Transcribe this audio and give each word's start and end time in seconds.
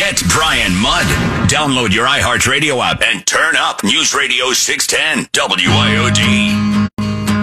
Get 0.00 0.22
Brian 0.30 0.74
Mudd. 0.76 1.04
Download 1.50 1.92
your 1.92 2.06
iHeartRadio 2.06 2.82
app 2.82 3.02
and 3.02 3.26
turn 3.26 3.54
up 3.54 3.84
News 3.84 4.14
Radio 4.14 4.50
610 4.50 5.26
WIOD. 5.26 6.88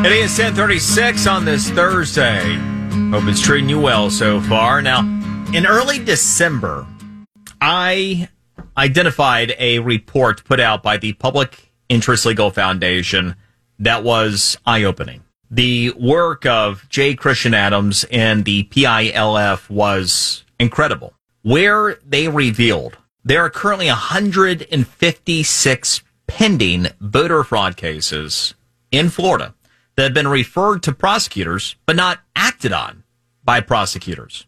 It 0.04 0.12
is 0.12 0.32
1036 0.40 1.28
on 1.28 1.46
this 1.46 1.70
Thursday. 1.70 2.56
Hope 3.12 3.26
it's 3.26 3.44
treating 3.44 3.70
you 3.70 3.80
well 3.80 4.10
so 4.10 4.42
far. 4.42 4.82
Now, 4.82 5.02
in 5.54 5.68
early 5.68 6.04
December, 6.04 6.88
I 7.62 8.28
identified 8.76 9.54
a 9.60 9.78
report 9.78 10.44
put 10.44 10.60
out 10.60 10.82
by 10.82 10.98
the 10.98 11.14
Public 11.14 11.72
Interest 11.90 12.26
Legal 12.26 12.50
Foundation 12.50 13.36
that 13.78 14.04
was 14.04 14.58
eye 14.66 14.84
opening. 14.84 15.24
The 15.52 15.92
work 15.92 16.48
of 16.48 16.90
J. 16.90 17.14
Christian 17.14 17.54
Adams 17.54 18.04
and 18.10 18.46
the 18.46 18.64
PILF 18.64 19.70
was 19.70 20.44
incredible, 20.60 21.14
where 21.42 21.98
they 22.06 22.28
revealed 22.28 22.98
there 23.24 23.44
are 23.44 23.50
currently 23.50 23.88
156 23.88 26.02
pending 26.28 26.88
voter 27.02 27.44
fraud 27.44 27.76
cases 27.76 28.54
in 28.92 29.10
Florida 29.10 29.54
that 29.96 30.04
have 30.04 30.14
been 30.14 30.28
referred 30.28 30.84
to 30.84 30.94
prosecutors 30.94 31.76
but 31.86 31.96
not 31.96 32.20
acted 32.36 32.72
on 32.72 33.04
by 33.44 33.60
prosecutors. 33.60 34.46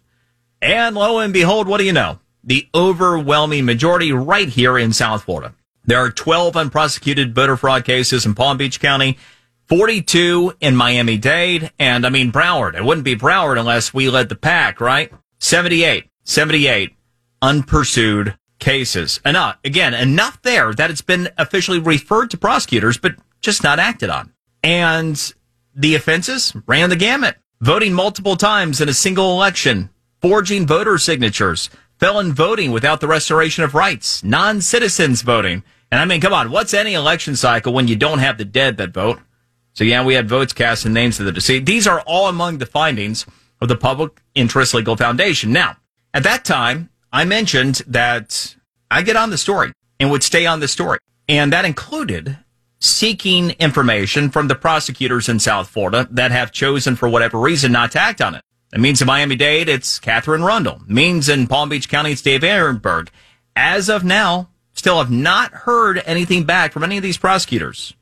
And 0.62 0.96
lo 0.96 1.20
and 1.20 1.34
behold, 1.34 1.68
what 1.68 1.80
do 1.80 1.86
you 1.86 1.94
know? 1.94 2.20
The 2.44 2.68
overwhelming 2.74 3.66
majority 3.66 4.12
right 4.12 4.48
here 4.48 4.78
in 4.78 4.94
South 4.94 5.24
Florida. 5.24 5.56
There 5.86 6.00
are 6.00 6.12
12 6.12 6.56
unprosecuted 6.56 7.34
voter 7.34 7.58
fraud 7.58 7.84
cases 7.84 8.26
in 8.26 8.36
Palm 8.36 8.58
Beach 8.58 8.80
County, 8.80 9.18
42 9.68 10.54
in 10.60 10.76
Miami 10.76 11.18
Dade, 11.18 11.72
and 11.80 12.06
I 12.06 12.10
mean 12.10 12.32
Broward. 12.32 12.76
It 12.76 12.84
wouldn't 12.84 13.06
be 13.06 13.16
Broward 13.16 13.60
unless 13.60 13.94
we 13.94 14.10
led 14.10 14.30
the 14.30 14.36
pack, 14.36 14.80
right? 14.80 15.12
78, 15.40 16.10
78 16.30 16.94
unpursued 17.42 18.38
cases. 18.60 19.20
Enough, 19.26 19.58
again, 19.64 19.96
enough 19.96 20.40
there 20.44 20.76
that 20.76 20.92
it's 20.92 21.02
been 21.02 21.30
officially 21.40 21.80
referred 21.80 22.30
to 22.30 22.38
prosecutors, 22.38 23.00
but 23.00 23.16
just 23.42 23.64
not 23.64 23.80
acted 23.80 24.12
on. 24.12 24.32
And 24.64 25.34
the 25.74 25.96
offenses 25.96 26.56
ran 26.68 26.92
the 26.92 26.96
gamut. 26.96 27.38
Voting 27.62 27.94
multiple 27.94 28.36
times 28.36 28.80
in 28.80 28.88
a 28.88 28.94
single 28.94 29.32
election, 29.32 29.90
forging 30.22 30.68
voter 30.68 31.00
signatures, 31.00 31.72
felon 31.98 32.32
voting 32.32 32.72
without 32.72 33.02
the 33.02 33.08
restoration 33.08 33.64
of 33.64 33.74
rights, 33.74 34.24
non-citizens 34.24 35.24
voting. 35.24 35.64
And 35.92 36.00
I 36.00 36.06
mean, 36.06 36.22
come 36.22 36.34
on, 36.34 36.52
what's 36.52 36.76
any 36.76 36.94
election 36.94 37.36
cycle 37.36 37.74
when 37.74 37.88
you 37.88 37.96
don't 37.96 38.20
have 38.20 38.38
the 38.38 38.46
dead 38.46 38.78
that 38.78 38.94
vote? 38.94 39.20
So 39.74 39.84
yeah, 39.84 40.06
we 40.06 40.14
had 40.14 40.30
votes 40.30 40.54
cast 40.54 40.86
in 40.86 40.94
names 40.94 41.20
of 41.20 41.26
the 41.26 41.32
deceased. 41.32 41.66
These 41.66 41.88
are 41.88 42.02
all 42.02 42.28
among 42.28 42.60
the 42.60 42.68
findings 42.68 43.26
of 43.60 43.68
the 43.68 43.76
Public 43.76 44.22
Interest 44.36 44.76
Legal 44.76 44.96
Foundation. 44.96 45.52
Now, 45.52 45.78
at 46.14 46.24
that 46.24 46.46
time, 46.46 46.90
I 47.12 47.26
mentioned 47.26 47.82
that 47.88 48.56
I 48.90 49.02
get 49.02 49.16
on 49.16 49.30
the 49.30 49.38
story 49.38 49.74
and 50.00 50.12
would 50.12 50.24
stay 50.24 50.46
on 50.46 50.60
the 50.60 50.68
story. 50.68 51.00
And 51.28 51.54
that 51.54 51.66
included 51.66 52.38
seeking 52.80 53.52
information 53.52 54.30
from 54.30 54.48
the 54.48 54.56
prosecutors 54.56 55.30
in 55.30 55.40
South 55.40 55.70
Florida 55.70 56.08
that 56.12 56.32
have 56.32 56.52
chosen 56.52 56.96
for 56.96 57.10
whatever 57.10 57.38
reason 57.40 57.72
not 57.72 57.92
to 57.92 58.00
act 58.00 58.22
on 58.22 58.36
it. 58.36 58.44
Means 58.76 59.02
in 59.02 59.08
Miami 59.08 59.36
Dade, 59.36 59.68
it's 59.68 60.00
Katherine 60.00 60.44
Rundle. 60.44 60.82
Means 60.88 61.28
in 61.28 61.48
Palm 61.48 61.70
Beach 61.70 61.90
County, 61.90 62.12
it's 62.12 62.22
Dave 62.22 62.42
Aronberg. 62.42 63.10
As 63.56 63.90
of 63.90 64.04
now, 64.04 64.50
still 64.74 65.00
have 65.00 65.12
not 65.12 65.52
heard 65.52 66.02
anything 66.06 66.44
back 66.44 66.72
from 66.72 66.84
any 66.84 66.96
of 66.96 67.04
these 67.04 67.18
prosecutors 67.18 67.94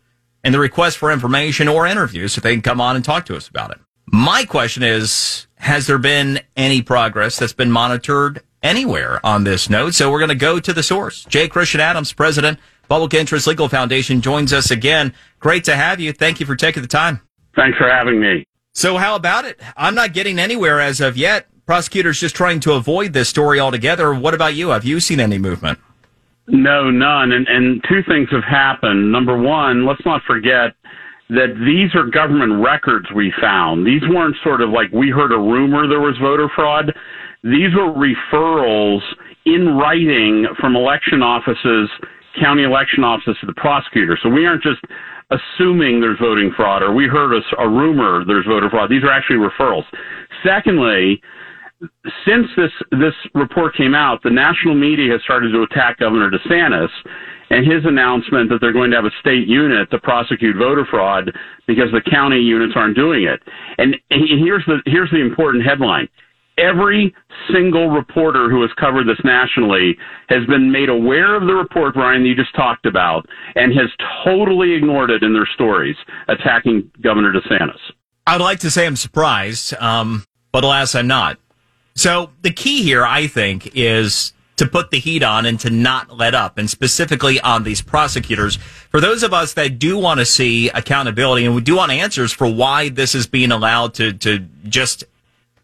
and 0.43 0.53
the 0.53 0.59
request 0.59 0.97
for 0.97 1.11
information 1.11 1.67
or 1.67 1.87
interviews 1.87 2.33
so 2.33 2.41
they 2.41 2.53
can 2.53 2.61
come 2.61 2.81
on 2.81 2.95
and 2.95 3.03
talk 3.03 3.25
to 3.25 3.35
us 3.35 3.47
about 3.47 3.71
it. 3.71 3.79
My 4.05 4.45
question 4.45 4.83
is, 4.83 5.46
has 5.57 5.87
there 5.87 5.97
been 5.97 6.39
any 6.55 6.81
progress 6.81 7.37
that's 7.37 7.53
been 7.53 7.71
monitored 7.71 8.41
anywhere 8.63 9.25
on 9.25 9.43
this 9.43 9.69
note? 9.69 9.93
So 9.93 10.11
we're 10.11 10.19
going 10.19 10.29
to 10.29 10.35
go 10.35 10.59
to 10.59 10.73
the 10.73 10.83
source. 10.83 11.25
J. 11.25 11.47
Christian 11.47 11.81
Adams, 11.81 12.13
president, 12.13 12.59
Public 12.87 13.13
Interest 13.13 13.47
Legal 13.47 13.67
Foundation, 13.67 14.21
joins 14.21 14.53
us 14.53 14.71
again. 14.71 15.13
Great 15.39 15.63
to 15.65 15.75
have 15.75 15.99
you. 15.99 16.13
Thank 16.13 16.39
you 16.39 16.45
for 16.45 16.55
taking 16.55 16.81
the 16.81 16.87
time. 16.87 17.21
Thanks 17.55 17.77
for 17.77 17.89
having 17.89 18.19
me. 18.19 18.45
So 18.73 18.97
how 18.97 19.15
about 19.15 19.45
it? 19.45 19.59
I'm 19.75 19.95
not 19.95 20.13
getting 20.13 20.39
anywhere 20.39 20.79
as 20.79 21.01
of 21.01 21.17
yet. 21.17 21.47
Prosecutors 21.65 22.19
just 22.19 22.35
trying 22.35 22.59
to 22.61 22.73
avoid 22.73 23.13
this 23.13 23.27
story 23.27 23.59
altogether. 23.59 24.13
What 24.13 24.33
about 24.33 24.53
you? 24.53 24.69
Have 24.69 24.85
you 24.85 24.99
seen 24.99 25.19
any 25.19 25.37
movement? 25.37 25.79
No, 26.47 26.89
none. 26.89 27.33
And, 27.33 27.47
and 27.47 27.83
two 27.89 28.03
things 28.07 28.29
have 28.31 28.43
happened. 28.43 29.11
Number 29.11 29.37
one, 29.37 29.85
let's 29.85 30.05
not 30.05 30.21
forget 30.23 30.75
that 31.29 31.55
these 31.65 31.93
are 31.93 32.05
government 32.07 32.63
records 32.63 33.07
we 33.13 33.33
found. 33.41 33.85
These 33.85 34.01
weren't 34.09 34.35
sort 34.43 34.61
of 34.61 34.69
like 34.69 34.91
we 34.91 35.09
heard 35.09 35.31
a 35.31 35.37
rumor 35.37 35.87
there 35.87 35.99
was 35.99 36.17
voter 36.21 36.49
fraud. 36.55 36.93
These 37.43 37.75
were 37.75 37.91
referrals 37.91 39.01
in 39.45 39.75
writing 39.77 40.47
from 40.59 40.75
election 40.75 41.21
offices, 41.21 41.89
county 42.39 42.63
election 42.63 43.03
offices 43.03 43.35
to 43.41 43.45
the 43.45 43.53
prosecutor. 43.53 44.17
So 44.21 44.29
we 44.29 44.45
aren't 44.45 44.63
just 44.63 44.81
assuming 45.31 45.99
there's 45.99 46.19
voting 46.19 46.53
fraud 46.55 46.81
or 46.81 46.93
we 46.93 47.05
heard 47.05 47.33
a, 47.33 47.61
a 47.61 47.67
rumor 47.67 48.23
there's 48.25 48.45
voter 48.45 48.69
fraud. 48.69 48.89
These 48.89 49.03
are 49.03 49.11
actually 49.11 49.37
referrals. 49.37 49.83
Secondly, 50.45 51.21
since 52.25 52.47
this 52.55 52.71
this 52.91 53.13
report 53.33 53.75
came 53.75 53.93
out, 53.93 54.23
the 54.23 54.31
national 54.31 54.75
media 54.75 55.11
has 55.13 55.21
started 55.23 55.51
to 55.51 55.61
attack 55.63 55.99
Governor 55.99 56.31
DeSantis 56.31 56.89
and 57.49 57.65
his 57.65 57.85
announcement 57.85 58.49
that 58.49 58.59
they're 58.59 58.73
going 58.73 58.91
to 58.91 58.97
have 58.97 59.05
a 59.05 59.11
state 59.19 59.47
unit 59.47 59.89
to 59.91 59.99
prosecute 59.99 60.57
voter 60.57 60.85
fraud 60.89 61.31
because 61.65 61.91
the 61.91 62.01
county 62.09 62.39
units 62.39 62.73
aren't 62.75 62.95
doing 62.95 63.23
it. 63.23 63.41
And 63.77 63.95
here's 64.09 64.65
the 64.65 64.81
here's 64.85 65.11
the 65.11 65.21
important 65.21 65.65
headline. 65.65 66.09
Every 66.57 67.13
single 67.53 67.91
reporter 67.91 68.49
who 68.49 68.63
has 68.63 68.71
covered 68.79 69.07
this 69.07 69.23
nationally 69.23 69.95
has 70.29 70.43
been 70.47 70.71
made 70.71 70.89
aware 70.89 71.35
of 71.35 71.45
the 71.45 71.53
report, 71.53 71.93
Brian, 71.93 72.23
that 72.23 72.27
you 72.27 72.35
just 72.35 72.55
talked 72.55 72.87
about, 72.87 73.27
and 73.55 73.71
has 73.73 73.91
totally 74.25 74.73
ignored 74.73 75.11
it 75.11 75.21
in 75.21 75.33
their 75.33 75.47
stories 75.53 75.95
attacking 76.27 76.89
Governor 77.01 77.31
DeSantis. 77.31 77.77
I'd 78.25 78.41
like 78.41 78.59
to 78.61 78.71
say 78.71 78.87
I'm 78.87 78.95
surprised, 78.95 79.75
um, 79.75 80.25
but 80.51 80.63
alas, 80.63 80.95
I'm 80.95 81.05
not. 81.05 81.37
So 81.97 82.29
the 82.43 82.51
key 82.51 82.83
here, 82.83 83.03
I 83.03 83.25
think, 83.25 83.71
is 83.75 84.31
to 84.57 84.67
put 84.67 84.91
the 84.91 84.99
heat 84.99 85.23
on 85.23 85.47
and 85.47 85.59
to 85.59 85.71
not 85.71 86.15
let 86.15 86.35
up, 86.35 86.57
and 86.57 86.69
specifically 86.69 87.39
on 87.41 87.63
these 87.63 87.81
prosecutors. 87.81 88.55
For 88.91 89.01
those 89.01 89.23
of 89.23 89.33
us 89.33 89.53
that 89.53 89.79
do 89.79 89.97
want 89.97 90.19
to 90.19 90.25
see 90.25 90.69
accountability 90.69 91.45
and 91.45 91.55
we 91.55 91.61
do 91.61 91.75
want 91.75 91.91
answers 91.91 92.31
for 92.31 92.47
why 92.47 92.89
this 92.89 93.15
is 93.15 93.25
being 93.27 93.51
allowed 93.51 93.95
to, 93.95 94.13
to 94.13 94.39
just 94.67 95.03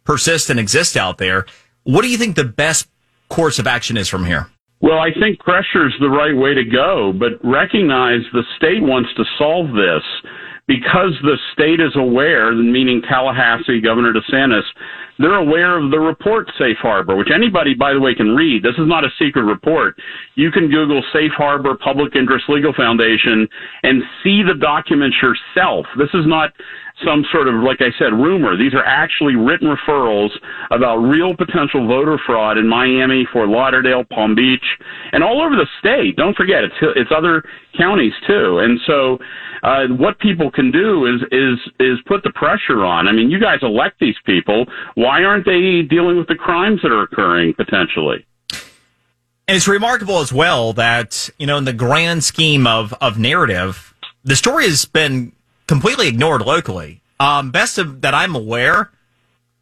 persist 0.03 0.49
and 0.49 0.59
exist 0.59 0.97
out 0.97 1.19
there, 1.19 1.45
what 1.83 2.01
do 2.01 2.09
you 2.09 2.17
think 2.17 2.35
the 2.35 2.43
best 2.43 2.87
course 3.29 3.59
of 3.59 3.67
action 3.67 3.95
is 3.95 4.09
from 4.09 4.25
here? 4.25 4.49
Well, 4.81 4.99
I 4.99 5.13
think 5.13 5.39
pressure 5.39 5.87
is 5.87 5.93
the 5.99 6.09
right 6.09 6.35
way 6.35 6.53
to 6.55 6.63
go, 6.63 7.13
but 7.13 7.43
recognize 7.43 8.21
the 8.33 8.43
state 8.57 8.81
wants 8.81 9.09
to 9.17 9.23
solve 9.37 9.67
this 9.73 10.03
because 10.67 11.11
the 11.23 11.37
state 11.51 11.79
is 11.79 11.91
aware, 11.95 12.53
meaning 12.53 13.01
Tallahassee, 13.01 13.81
Governor 13.81 14.13
DeSantis, 14.13 14.63
they're 15.19 15.35
aware 15.35 15.77
of 15.77 15.91
the 15.91 15.99
report 15.99 16.47
Safe 16.57 16.77
Harbor, 16.81 17.15
which 17.15 17.29
anybody, 17.33 17.73
by 17.73 17.93
the 17.93 17.99
way, 17.99 18.15
can 18.15 18.35
read. 18.35 18.63
This 18.63 18.75
is 18.77 18.87
not 18.87 19.03
a 19.03 19.09
secret 19.19 19.43
report. 19.43 19.95
You 20.35 20.51
can 20.51 20.69
Google 20.69 21.03
Safe 21.13 21.31
Harbor 21.37 21.75
Public 21.75 22.15
Interest 22.15 22.45
Legal 22.47 22.73
Foundation 22.73 23.47
and 23.83 24.01
see 24.23 24.41
the 24.41 24.55
documents 24.59 25.17
yourself. 25.21 25.85
This 25.97 26.09
is 26.13 26.25
not 26.25 26.51
some 27.05 27.25
sort 27.31 27.47
of, 27.47 27.55
like 27.63 27.81
I 27.81 27.91
said, 27.97 28.13
rumor. 28.13 28.57
These 28.57 28.73
are 28.73 28.83
actually 28.83 29.35
written 29.35 29.67
referrals 29.67 30.29
about 30.71 30.97
real 30.97 31.35
potential 31.35 31.87
voter 31.87 32.19
fraud 32.25 32.57
in 32.57 32.67
Miami, 32.67 33.27
Fort 33.31 33.49
Lauderdale, 33.49 34.03
Palm 34.03 34.35
Beach, 34.35 34.65
and 35.11 35.23
all 35.23 35.41
over 35.41 35.55
the 35.55 35.67
state. 35.79 36.15
Don't 36.15 36.35
forget, 36.35 36.63
it's 36.63 36.75
it's 36.95 37.11
other 37.15 37.43
counties 37.77 38.13
too. 38.27 38.59
And 38.59 38.79
so, 38.85 39.19
uh, 39.63 39.87
what 39.87 40.19
people 40.19 40.51
can 40.51 40.71
do 40.71 41.05
is 41.05 41.21
is 41.31 41.59
is 41.79 41.99
put 42.05 42.23
the 42.23 42.31
pressure 42.31 42.83
on. 42.83 43.07
I 43.07 43.11
mean, 43.11 43.29
you 43.29 43.39
guys 43.39 43.59
elect 43.61 43.99
these 43.99 44.17
people. 44.25 44.65
Why 44.95 45.23
aren't 45.23 45.45
they 45.45 45.81
dealing 45.81 46.17
with 46.17 46.27
the 46.27 46.35
crimes 46.35 46.81
that 46.83 46.91
are 46.91 47.03
occurring 47.03 47.53
potentially? 47.53 48.25
And 49.47 49.57
it's 49.57 49.67
remarkable 49.67 50.19
as 50.19 50.31
well 50.31 50.73
that 50.73 51.29
you 51.37 51.47
know, 51.47 51.57
in 51.57 51.65
the 51.65 51.73
grand 51.73 52.23
scheme 52.23 52.65
of 52.65 52.93
of 53.01 53.17
narrative, 53.19 53.93
the 54.23 54.35
story 54.35 54.65
has 54.65 54.85
been 54.85 55.33
completely 55.67 56.07
ignored 56.07 56.41
locally. 56.41 57.01
Um, 57.19 57.51
best 57.51 57.77
of 57.77 58.01
that 58.01 58.13
I'm 58.13 58.35
aware, 58.35 58.91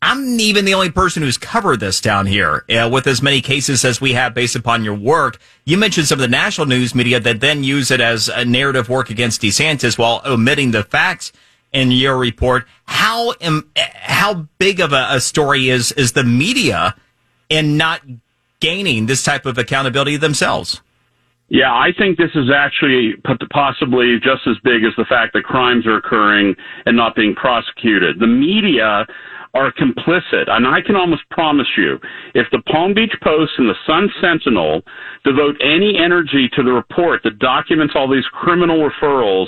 I'm 0.02 0.40
even 0.40 0.66
the 0.66 0.74
only 0.74 0.90
person 0.90 1.22
who's 1.22 1.38
covered 1.38 1.80
this 1.80 2.02
down 2.02 2.26
here 2.26 2.66
uh, 2.70 2.90
with 2.92 3.06
as 3.06 3.22
many 3.22 3.40
cases 3.40 3.86
as 3.86 4.02
we 4.02 4.14
have 4.14 4.34
based 4.34 4.56
upon 4.56 4.84
your 4.84 4.96
work. 4.96 5.40
You 5.64 5.78
mentioned 5.78 6.08
some 6.08 6.16
of 6.16 6.22
the 6.22 6.28
national 6.28 6.66
news 6.66 6.96
media 6.96 7.20
that 7.20 7.40
then 7.40 7.64
use 7.64 7.92
it 7.92 8.02
as 8.02 8.28
a 8.28 8.44
narrative 8.44 8.90
work 8.90 9.12
against 9.12 9.42
DeSantis 9.42 10.00
while 10.00 10.22
omitting 10.26 10.72
the 10.72 10.84
facts 10.84 11.32
in 11.72 11.92
your 11.92 12.18
report. 12.18 12.66
How 12.86 13.36
um, 13.42 13.70
how 13.76 14.48
big 14.58 14.80
of 14.80 14.92
a, 14.92 15.08
a 15.12 15.22
story 15.22 15.70
is 15.70 15.92
is 15.92 16.14
the 16.14 16.24
media 16.24 16.96
in 17.50 17.78
not 17.78 18.02
gaining 18.60 19.06
this 19.06 19.24
type 19.24 19.46
of 19.46 19.60
accountability 19.60 20.18
themselves? 20.18 20.82
Yeah, 21.54 21.74
I 21.74 21.90
think 21.98 22.18
this 22.18 22.32
is 22.34 22.50
actually 22.50 23.16
possibly 23.52 24.16
just 24.24 24.48
as 24.48 24.56
big 24.64 24.86
as 24.86 24.94
the 24.96 25.04
fact 25.04 25.34
that 25.34 25.44
crimes 25.44 25.86
are 25.86 25.98
occurring 25.98 26.56
and 26.86 26.96
not 26.96 27.14
being 27.14 27.36
prosecuted. 27.36 28.20
The 28.22 28.28
media 28.28 29.06
are 29.54 29.74
complicit. 29.74 30.50
And 30.50 30.66
I 30.66 30.80
can 30.80 30.96
almost 30.96 31.24
promise 31.30 31.68
you, 31.76 32.00
if 32.34 32.48
the 32.52 32.62
Palm 32.72 32.94
Beach 32.94 33.14
Post 33.22 33.52
and 33.58 33.68
the 33.68 33.76
Sun 33.86 34.10
Sentinel 34.22 34.82
devote 35.26 35.58
any 35.62 35.98
energy 35.98 36.50
to 36.56 36.64
the 36.64 36.72
report 36.72 37.20
that 37.26 37.38
documents 37.40 37.96
all 37.98 38.10
these 38.10 38.24
criminal 38.32 38.90
referrals 38.90 39.48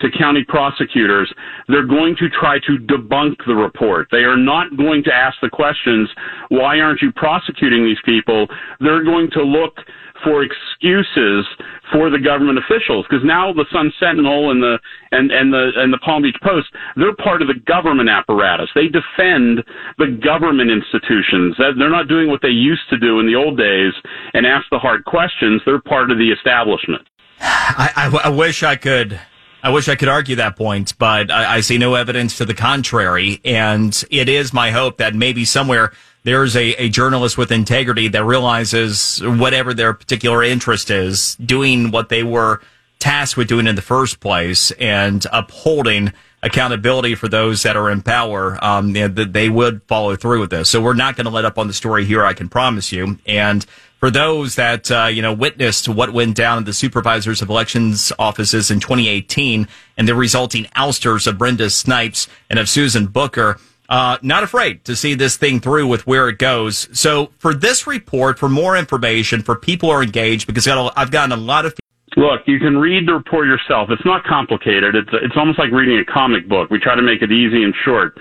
to 0.00 0.08
county 0.16 0.44
prosecutors, 0.46 1.32
they're 1.66 1.84
going 1.84 2.14
to 2.20 2.28
try 2.30 2.60
to 2.60 2.78
debunk 2.78 3.34
the 3.44 3.54
report. 3.56 4.06
They 4.12 4.18
are 4.18 4.36
not 4.36 4.76
going 4.76 5.02
to 5.04 5.12
ask 5.12 5.36
the 5.42 5.50
questions, 5.50 6.08
why 6.48 6.78
aren't 6.78 7.02
you 7.02 7.10
prosecuting 7.10 7.84
these 7.84 7.98
people? 8.04 8.46
They're 8.78 9.02
going 9.02 9.30
to 9.32 9.42
look 9.42 9.78
for 10.24 10.42
excuses 10.42 11.46
for 11.92 12.10
the 12.10 12.18
government 12.18 12.58
officials 12.58 13.06
because 13.08 13.24
now 13.24 13.52
the 13.52 13.66
Sun 13.72 13.92
Sentinel 13.98 14.50
and 14.50 14.62
the 14.62 14.78
and 15.12 15.30
and 15.30 15.52
the 15.52 15.70
and 15.76 15.92
the 15.92 15.98
Palm 15.98 16.22
Beach 16.22 16.36
Post 16.42 16.68
they're 16.96 17.14
part 17.16 17.42
of 17.42 17.48
the 17.48 17.58
government 17.66 18.08
apparatus. 18.08 18.68
They 18.74 18.88
defend 18.88 19.64
the 19.98 20.18
government 20.22 20.70
institutions. 20.70 21.56
They're 21.58 21.90
not 21.90 22.08
doing 22.08 22.28
what 22.28 22.42
they 22.42 22.48
used 22.48 22.88
to 22.90 22.98
do 22.98 23.20
in 23.20 23.26
the 23.26 23.34
old 23.34 23.58
days 23.58 23.92
and 24.34 24.46
ask 24.46 24.66
the 24.70 24.78
hard 24.78 25.04
questions. 25.04 25.62
They're 25.64 25.80
part 25.80 26.10
of 26.10 26.18
the 26.18 26.30
establishment. 26.30 27.06
I, 27.40 28.10
I, 28.12 28.20
I 28.24 28.28
wish 28.28 28.62
I 28.62 28.76
could. 28.76 29.20
I 29.62 29.68
wish 29.68 29.88
I 29.90 29.94
could 29.94 30.08
argue 30.08 30.36
that 30.36 30.56
point, 30.56 30.96
but 30.96 31.30
I, 31.30 31.56
I 31.56 31.60
see 31.60 31.76
no 31.76 31.94
evidence 31.94 32.38
to 32.38 32.46
the 32.46 32.54
contrary. 32.54 33.42
And 33.44 33.92
it 34.10 34.30
is 34.30 34.54
my 34.54 34.70
hope 34.70 34.96
that 34.96 35.14
maybe 35.14 35.44
somewhere 35.44 35.92
there's 36.22 36.56
a, 36.56 36.74
a 36.74 36.88
journalist 36.88 37.38
with 37.38 37.50
integrity 37.50 38.08
that 38.08 38.24
realizes 38.24 39.20
whatever 39.24 39.72
their 39.74 39.94
particular 39.94 40.42
interest 40.42 40.90
is, 40.90 41.36
doing 41.36 41.90
what 41.90 42.08
they 42.08 42.22
were 42.22 42.60
tasked 42.98 43.36
with 43.36 43.48
doing 43.48 43.66
in 43.66 43.74
the 43.74 43.82
first 43.82 44.20
place 44.20 44.70
and 44.72 45.26
upholding 45.32 46.12
accountability 46.42 47.14
for 47.14 47.28
those 47.28 47.62
that 47.62 47.76
are 47.76 47.90
in 47.90 48.02
power, 48.02 48.62
um, 48.62 48.92
that 48.92 49.32
they 49.32 49.48
would 49.48 49.82
follow 49.84 50.16
through 50.16 50.40
with 50.40 50.50
this. 50.50 50.70
So 50.70 50.80
we're 50.80 50.94
not 50.94 51.16
going 51.16 51.26
to 51.26 51.30
let 51.30 51.44
up 51.44 51.58
on 51.58 51.66
the 51.66 51.72
story 51.72 52.04
here, 52.04 52.24
I 52.24 52.32
can 52.32 52.48
promise 52.48 52.92
you. 52.92 53.18
And 53.26 53.64
for 53.98 54.10
those 54.10 54.54
that, 54.54 54.90
uh, 54.90 55.06
you 55.06 55.20
know, 55.20 55.34
witnessed 55.34 55.88
what 55.88 56.12
went 56.12 56.34
down 56.34 56.58
in 56.58 56.64
the 56.64 56.72
supervisors 56.72 57.42
of 57.42 57.50
elections 57.50 58.12
offices 58.18 58.70
in 58.70 58.80
2018 58.80 59.68
and 59.98 60.08
the 60.08 60.14
resulting 60.14 60.66
ousters 60.74 61.26
of 61.26 61.36
Brenda 61.36 61.68
Snipes 61.68 62.26
and 62.48 62.58
of 62.58 62.68
Susan 62.68 63.06
Bucher, 63.06 63.58
uh, 63.90 64.18
not 64.22 64.44
afraid 64.44 64.84
to 64.84 64.94
see 64.94 65.14
this 65.14 65.36
thing 65.36 65.60
through 65.60 65.88
with 65.88 66.06
where 66.06 66.28
it 66.28 66.38
goes. 66.38 66.88
So 66.98 67.32
for 67.38 67.52
this 67.52 67.86
report, 67.86 68.38
for 68.38 68.48
more 68.48 68.76
information, 68.76 69.42
for 69.42 69.56
people 69.56 69.90
who 69.90 69.96
are 69.96 70.02
engaged, 70.02 70.46
because 70.46 70.66
I've 70.66 71.10
gotten 71.10 71.32
a 71.32 71.36
lot 71.36 71.66
of. 71.66 71.74
Look, 72.16 72.42
you 72.46 72.58
can 72.58 72.78
read 72.78 73.06
the 73.06 73.14
report 73.14 73.46
yourself. 73.46 73.88
It's 73.90 74.04
not 74.04 74.24
complicated. 74.24 74.94
It's 74.94 75.10
it's 75.12 75.36
almost 75.36 75.58
like 75.58 75.70
reading 75.70 75.98
a 75.98 76.04
comic 76.04 76.48
book. 76.48 76.70
We 76.70 76.78
try 76.78 76.94
to 76.94 77.02
make 77.02 77.22
it 77.22 77.30
easy 77.30 77.62
and 77.62 77.74
short. 77.84 78.18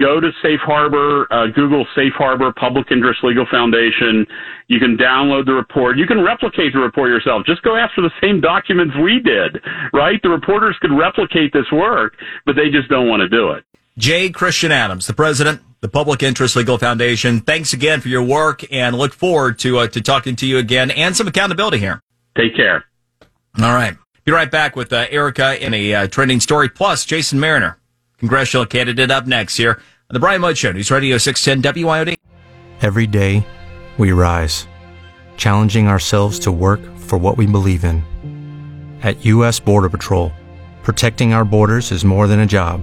Go 0.00 0.18
to 0.18 0.30
Safe 0.42 0.58
Harbor, 0.64 1.28
uh, 1.30 1.46
Google 1.54 1.86
Safe 1.94 2.12
Harbor 2.16 2.52
Public 2.52 2.90
Interest 2.90 3.22
Legal 3.22 3.46
Foundation. 3.48 4.26
You 4.66 4.80
can 4.80 4.96
download 4.96 5.46
the 5.46 5.52
report. 5.52 5.96
You 5.96 6.06
can 6.06 6.24
replicate 6.24 6.72
the 6.72 6.80
report 6.80 7.08
yourself. 7.08 7.46
Just 7.46 7.62
go 7.62 7.76
after 7.76 8.02
the 8.02 8.10
same 8.20 8.40
documents 8.40 8.94
we 9.00 9.20
did, 9.20 9.62
right? 9.92 10.20
The 10.22 10.30
reporters 10.30 10.76
could 10.80 10.90
replicate 10.90 11.52
this 11.52 11.70
work, 11.70 12.14
but 12.46 12.56
they 12.56 12.68
just 12.68 12.88
don't 12.88 13.08
want 13.08 13.20
to 13.20 13.28
do 13.28 13.52
it. 13.52 13.64
J. 13.98 14.28
Christian 14.28 14.72
Adams, 14.72 15.06
the 15.06 15.14
president, 15.14 15.62
the 15.80 15.88
Public 15.88 16.22
Interest 16.22 16.54
Legal 16.54 16.76
Foundation. 16.76 17.40
Thanks 17.40 17.72
again 17.72 18.02
for 18.02 18.08
your 18.08 18.22
work, 18.22 18.62
and 18.70 18.96
look 18.96 19.14
forward 19.14 19.58
to 19.60 19.78
uh, 19.78 19.86
to 19.88 20.02
talking 20.02 20.36
to 20.36 20.46
you 20.46 20.58
again 20.58 20.90
and 20.90 21.16
some 21.16 21.26
accountability 21.26 21.78
here. 21.78 22.02
Take 22.36 22.54
care. 22.54 22.84
All 23.58 23.72
right, 23.72 23.96
be 24.26 24.32
right 24.32 24.50
back 24.50 24.76
with 24.76 24.92
uh, 24.92 25.06
Erica 25.10 25.64
in 25.64 25.72
a 25.72 25.94
uh, 25.94 26.06
trending 26.08 26.40
story. 26.40 26.68
Plus, 26.68 27.06
Jason 27.06 27.40
Mariner, 27.40 27.78
congressional 28.18 28.66
candidate, 28.66 29.10
up 29.10 29.26
next 29.26 29.56
here 29.56 29.80
on 30.10 30.14
the 30.14 30.20
Brian 30.20 30.42
Mudd 30.42 30.58
Show, 30.58 30.72
News 30.72 30.90
Radio 30.90 31.16
six 31.16 31.42
ten 31.42 31.62
WIOD. 31.62 32.16
Every 32.82 33.06
day, 33.06 33.46
we 33.96 34.12
rise, 34.12 34.68
challenging 35.38 35.88
ourselves 35.88 36.38
to 36.40 36.52
work 36.52 36.80
for 36.98 37.16
what 37.16 37.38
we 37.38 37.46
believe 37.46 37.82
in. 37.82 38.04
At 39.02 39.24
U.S. 39.24 39.58
Border 39.58 39.88
Patrol, 39.88 40.32
protecting 40.82 41.32
our 41.32 41.46
borders 41.46 41.92
is 41.92 42.04
more 42.04 42.26
than 42.26 42.40
a 42.40 42.46
job 42.46 42.82